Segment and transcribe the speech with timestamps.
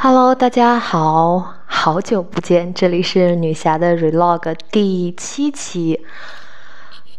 [0.00, 6.06] Hello，大家好，好久不见，这里是女侠的 Relog 第七期。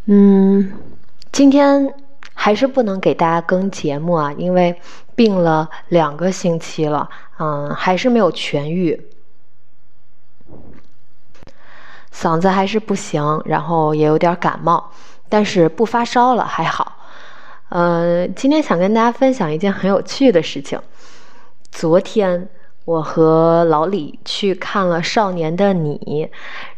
[0.05, 0.71] 嗯，
[1.29, 1.93] 今天
[2.33, 4.79] 还是不能给大家更节目啊，因为
[5.13, 9.09] 病了两个星期了，嗯，还是没有痊愈，
[12.13, 14.89] 嗓子还是不行，然后也有点感冒，
[15.27, 16.95] 但是不发烧了，还好。
[17.67, 20.79] 呃，今天想跟大家分享一件很有趣的事情，
[21.69, 22.47] 昨天。
[22.89, 26.27] 我和老李去看了《少年的你》，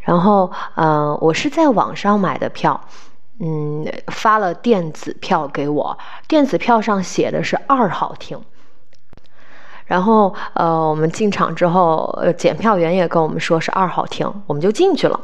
[0.01, 2.81] 然后，嗯，我是在网上买的票，
[3.39, 5.97] 嗯，发了电子票给我，
[6.27, 8.37] 电子票上写的是二号厅。
[9.85, 15.17] 然后，呃，我们进场之后，呃，检票员也跟我们说是二号厅，我们就进去了。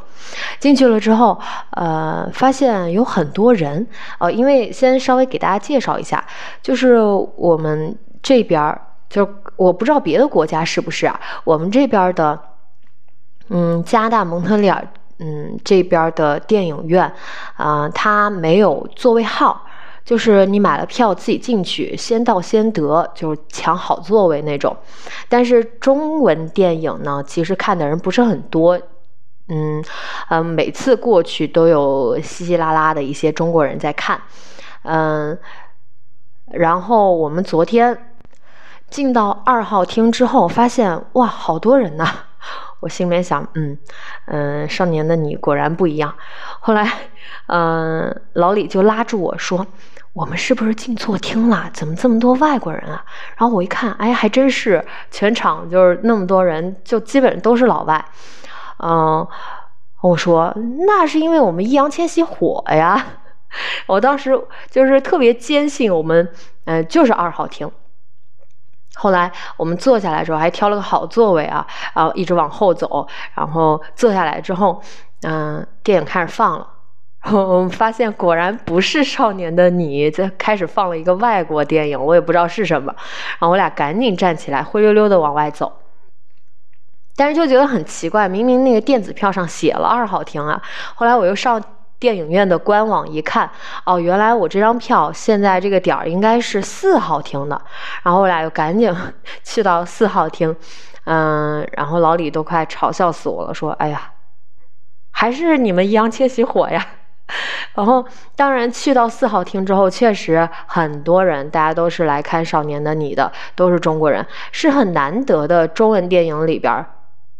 [0.58, 1.38] 进去了之后，
[1.72, 3.86] 呃，发现有很多人，
[4.20, 6.24] 呃，因为先稍微给大家介绍一下，
[6.62, 6.96] 就是
[7.36, 8.80] 我们这边儿。
[9.08, 9.26] 就
[9.56, 11.18] 我不知道别的国家是不是啊？
[11.44, 12.38] 我们这边的，
[13.48, 14.86] 嗯，加拿大蒙特利尔，
[15.18, 17.10] 嗯，这边的电影院，
[17.56, 19.62] 啊，它没有座位号，
[20.04, 24.76] 就是你买了票自己进去，先到先得，就是抢好座位那种。
[25.26, 28.78] 但是中文电影呢，其实看的人不是很多，
[29.48, 29.82] 嗯，
[30.28, 34.20] 嗯，每次过去都有稀稀拉拉的一些中国人在看，
[34.82, 35.38] 嗯，
[36.52, 37.98] 然后我们昨天。
[38.90, 42.06] 进到二号厅之后，发现哇，好多人呐！
[42.80, 43.76] 我心里面想，嗯
[44.26, 46.14] 嗯，少年的你果然不一样。
[46.60, 46.90] 后来，
[47.48, 49.66] 嗯，老李就拉住我说
[50.14, 51.68] ：“我们是不是进错厅了？
[51.74, 53.04] 怎么这么多外国人啊？”
[53.36, 58.04] 然后我一看，哎，还真是，全场就是那么多人，就基本都是老外。
[58.78, 59.26] 嗯，
[60.00, 60.54] 我说
[60.86, 63.04] 那是因为我们易烊千玺火呀。
[63.86, 66.30] 我当时就是特别坚信我们，
[66.66, 67.68] 嗯，就是二号厅。
[69.00, 74.82] 后来我们坐下来之后，还挑了个好座位啊，然后一直往后走，然后坐下来之后，
[75.22, 76.66] 嗯，电影开始放了，
[77.30, 82.92] 我们发现果然不是《少年的你》，这开始放了一个外国电影，我也不知道是什么，
[83.38, 85.72] 然后我俩赶紧站起来，灰溜溜的往外走，
[87.14, 90.60] 但是就觉得很奇怪，明明那个电子票上写了二号厅啊，
[90.94, 91.62] 后来我又上。
[91.98, 93.50] 电影院的官网一看，
[93.84, 97.60] 哦，原来我这张票现在这个点儿应该是四号厅的，
[98.02, 98.94] 然后我俩又赶紧
[99.42, 100.54] 去到四号厅，
[101.04, 104.12] 嗯，然后老李都快嘲笑死我了，说：“哎呀，
[105.10, 106.86] 还是你们易烊千玺火呀！”
[107.74, 116.86] 然后当然去到四号厅之后，确实很多人，大家都是来看《少年的你》的，都是中国人，是很难得的中文电影里边。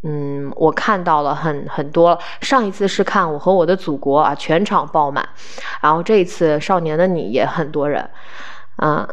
[0.03, 2.17] 嗯，我看到了很很多。
[2.41, 5.29] 上一次是看《我和我的祖国》啊，全场爆满。
[5.81, 8.09] 然后这一次《少年的你》也很多人，
[8.77, 9.07] 嗯，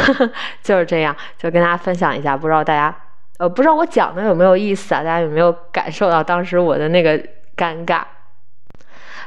[0.62, 2.34] 就是这样，就跟大家分享一下。
[2.36, 2.94] 不知道大家，
[3.38, 5.04] 呃，不知道我讲的有没有意思啊？
[5.04, 7.18] 大家有没有感受到当时我的那个
[7.54, 8.02] 尴尬？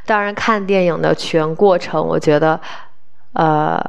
[0.05, 2.59] 当然，看电影的全过程，我觉得，
[3.33, 3.79] 呃，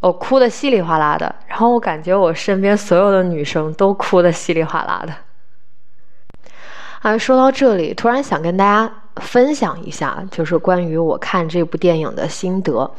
[0.00, 1.34] 我哭的稀里哗啦的。
[1.48, 5.12] 然后我感觉我身边所有的女生都哭的稀里哗啦的。
[7.02, 12.90] 啊，说到这里，突然想跟大家分享一下，就是关于我看这部电影的心得。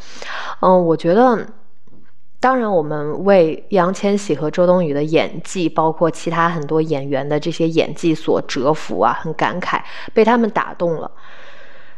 [0.62, 1.46] 嗯，我觉得，
[2.40, 9.82] 当然，我们为易烊千玺和周冬雨的演技，包括其他很多演员的这些演技所折服啊，很感慨，
[10.14, 11.10] 被他们打动了。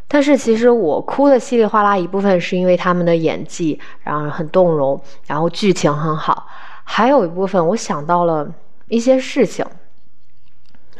[0.07, 6.47] 但是，其实我哭的稀里哗啦，一部分是因为他们的演技，然后很动容，然后剧情很好，
[6.83, 8.49] 还有一部分我想到了
[8.87, 9.63] 一些事情。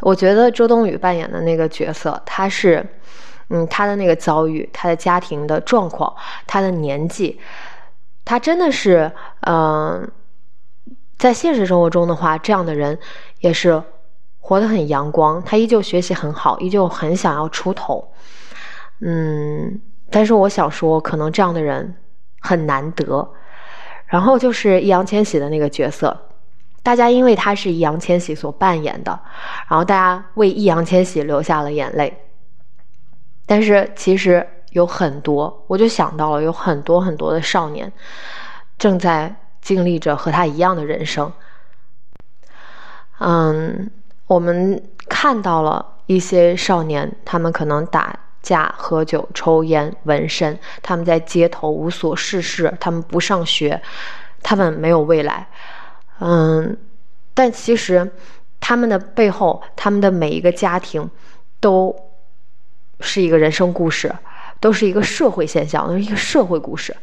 [0.02, 2.86] 我觉得周冬雨扮演的那个角色，她是，
[3.50, 6.16] 嗯，她的那个遭遇，她的家庭的状况，
[6.48, 7.40] 她的年纪，
[8.24, 9.12] 她真的是，
[9.42, 10.10] 嗯，
[11.18, 12.98] 在现实生活中的话，这样的人
[13.40, 13.82] 也是
[14.40, 18.12] 活得很阳光，她依旧学习很好，依旧很想要出头，
[19.02, 21.96] 嗯，但是我想说，可能这样的人
[22.40, 23.32] 很难得。
[24.08, 26.29] 然后就是易烊千玺的那个角色。
[26.90, 29.12] 大家因为他是易烊千玺所扮演的，
[29.68, 32.12] 然后大家为易烊千玺流下了眼泪。
[33.46, 37.94] 但是其实有很多，我就想到了有很多很多的少年
[38.80, 41.32] 正在经历着和他一样的人生。
[43.20, 43.92] 嗯，
[44.26, 53.80] 我们看到了一些少年，他们可能打架、喝酒、抽烟、纹身，他们在街头无所事事，他们不上学，
[54.42, 55.48] 他们没有未来。
[56.20, 56.78] 嗯，
[57.34, 58.12] 但其实
[58.60, 61.10] 他们的背后，他们的每一个家庭，
[61.60, 61.96] 都
[63.00, 64.14] 是一个人生故事，
[64.60, 66.96] 都是一个社会现象，都是一个社会故事。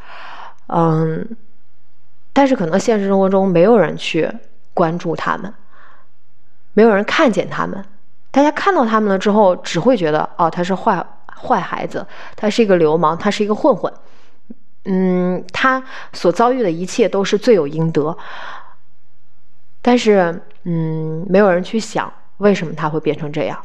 [0.68, 1.26] 嗯，
[2.32, 4.30] 但是可能现实生活中没有人去
[4.74, 5.52] 关注他们，
[6.74, 7.82] 没有人看见他们。
[8.30, 11.02] 大家看到他们了之后，只会觉得哦，他是坏
[11.34, 13.90] 坏孩子，他是一个流氓，他是一个混混。
[14.84, 18.14] 嗯，他所遭遇的一切都是罪有应得。
[19.86, 23.56] 但是，嗯，没有人去想为什么他会变成这样。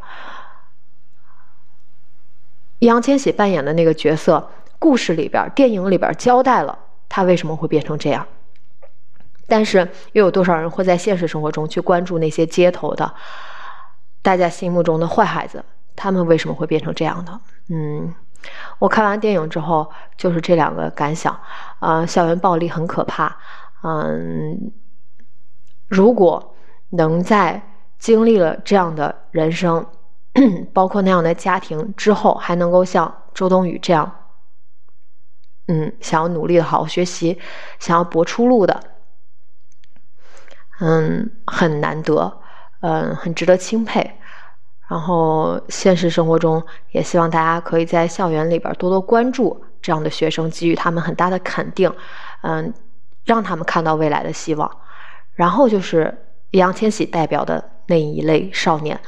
[2.78, 4.48] 易烊千玺扮演的那个角色，
[4.78, 6.78] 故事里边、电影里边交代了
[7.10, 8.28] 他为什么会变成这样。
[9.48, 13.12] 但是，又有多少人会在现实生活中去关注那些街头的、
[14.22, 15.66] 大家心目中的坏孩子？
[15.96, 17.42] 他们为什么会变成这样的？
[17.70, 18.14] 嗯，
[18.78, 21.36] 我看完电影之后就是这两个感想。
[21.80, 23.36] 啊，校园暴力很可怕。
[23.82, 24.72] 嗯，
[25.92, 26.56] 如果
[26.92, 27.62] 能在
[28.00, 29.86] 经历了这样的人生，
[30.72, 34.10] 包括那样的家庭之后，还能够像周冬雨这样，
[35.68, 37.38] 嗯，想要努力的好好学习，
[37.78, 38.82] 想要搏出路的，
[40.80, 42.40] 嗯，很难得，
[42.80, 44.16] 嗯，很值得钦佩。
[44.88, 51.94] 然后现实生活中，也希望大家可以在校园里边多多关注这样的学生，给予他们很大的肯定，
[52.44, 52.74] 嗯，
[53.26, 54.72] 让他们看到未来的希望。
[55.42, 56.16] 然后就是
[56.52, 59.00] 易烊千玺代表的那一类少年。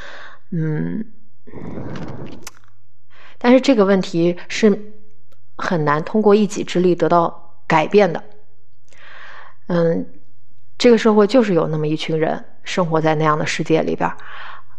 [0.50, 1.06] 嗯，
[3.38, 4.94] 但是这个问题是
[5.58, 8.24] 很难通过一己之力得到改变的。
[9.68, 10.08] 嗯，
[10.76, 14.12] 这个社会就是有那么一群人生活在那样的世界里边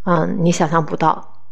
[0.06, 1.44] 嗯，你想象不到，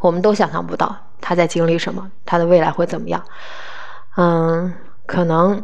[0.00, 3.22] 我们都想象不到他在经历什么，他的未来会怎么样。
[4.16, 4.72] 嗯，
[5.04, 5.62] 可能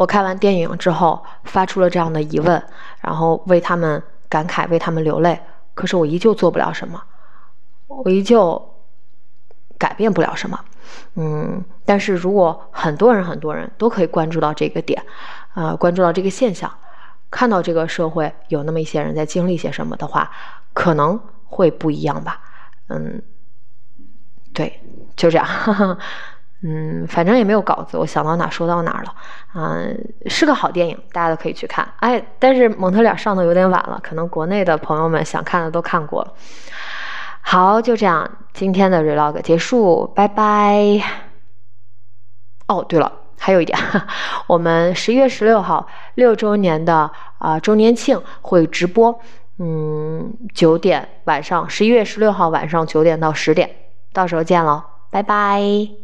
[0.00, 2.62] 我看完电影之后发出了这样的疑问，
[3.02, 5.38] 然后为他们感慨，为他们流泪。
[5.74, 7.02] 可是我依旧做不了什么，
[7.86, 8.80] 我依旧
[9.76, 10.58] 改变不了什么，
[11.16, 11.62] 嗯。
[11.84, 15.04] 但是如果很多人很多人都可以关注到这个点，
[15.54, 16.72] 呃，关注到这个现象，
[17.30, 20.30] 看到这个社会有那么一些人在经历些什么的话，
[20.72, 22.40] 可能会不一样吧。
[22.88, 23.20] 嗯，
[24.54, 24.80] 对，
[25.14, 25.46] 就这样。
[26.62, 29.14] 嗯，反正也没有稿子，我想到哪说到哪了。
[29.54, 31.88] 嗯，是个好电影，大家都可以去看。
[32.00, 36.32] 哎，但是蒙特利尔上的有点晚了，可能国内的朋友们想看的都看过了。
[37.40, 41.00] 好，就这样，今天的 vlog 结束，拜拜。
[42.68, 43.78] 哦，对了，还有一点，
[44.46, 45.86] 我们十一月十六号
[46.16, 49.18] 六周年的啊周年庆会直播，
[49.58, 53.68] 嗯，九点晚上，十一月十六号晚上九点到十点，
[54.12, 55.99] 到时候见喽，拜拜。